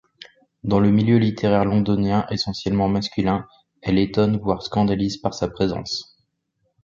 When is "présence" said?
5.47-6.17